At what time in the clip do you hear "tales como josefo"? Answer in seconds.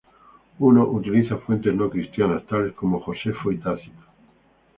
2.47-3.51